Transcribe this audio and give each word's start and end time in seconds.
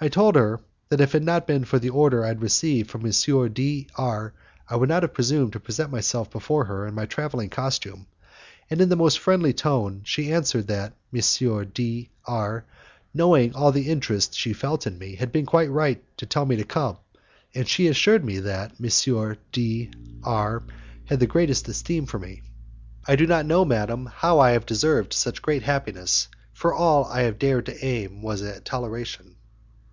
I 0.00 0.06
told 0.06 0.36
her 0.36 0.60
that, 0.90 1.00
if 1.00 1.10
it 1.12 1.18
had 1.18 1.24
not 1.24 1.44
been 1.48 1.64
for 1.64 1.80
the 1.80 1.90
order 1.90 2.24
I 2.24 2.30
received 2.30 2.88
from 2.88 3.00
M. 3.04 3.52
D 3.52 3.88
R 3.96 4.32
I 4.70 4.76
would 4.76 4.88
not 4.88 5.02
have 5.02 5.12
presumed 5.12 5.54
to 5.54 5.58
present 5.58 5.90
myself 5.90 6.30
before 6.30 6.66
her 6.66 6.86
in 6.86 6.94
my 6.94 7.04
travelling 7.04 7.48
costume; 7.50 8.06
and 8.70 8.80
in 8.80 8.90
the 8.90 8.94
most 8.94 9.18
friendly 9.18 9.52
tone 9.52 10.02
she 10.04 10.32
answered 10.32 10.68
that 10.68 10.94
M. 11.12 11.64
D 11.74 12.10
R, 12.28 12.64
knowing 13.12 13.52
all 13.56 13.72
the 13.72 13.90
interest 13.90 14.36
she 14.36 14.52
felt 14.52 14.86
in 14.86 14.98
me, 15.00 15.16
had 15.16 15.32
been 15.32 15.44
quite 15.44 15.68
right 15.68 16.00
to 16.18 16.26
tell 16.26 16.46
me 16.46 16.54
to 16.54 16.64
come, 16.64 16.98
and 17.52 17.66
she 17.68 17.88
assured 17.88 18.24
me 18.24 18.38
that 18.38 18.74
M. 18.80 19.36
D 19.50 19.90
R 20.22 20.62
had 21.06 21.18
the 21.18 21.26
greatest 21.26 21.66
esteem 21.68 22.06
for 22.06 22.20
me. 22.20 22.42
"I 23.08 23.16
do 23.16 23.26
not 23.26 23.46
know, 23.46 23.64
madam, 23.64 24.06
how 24.14 24.38
I 24.38 24.52
have 24.52 24.64
deserved 24.64 25.12
such 25.12 25.42
great 25.42 25.64
happiness, 25.64 26.28
for 26.52 26.72
all 26.72 27.06
I 27.06 27.28
dared 27.32 27.74
aim 27.82 28.18
at 28.18 28.22
was 28.22 28.60
toleration." 28.64 29.34